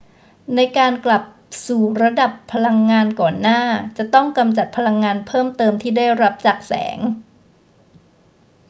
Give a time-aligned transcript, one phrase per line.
[0.55, 1.23] ในการกลับ
[1.67, 3.61] สู่ระดับพลังงานก่อนหน้า
[3.97, 6.97] จะต้องกำจัดพลังงานเพิ่มเติมที่ได้รับจากแสง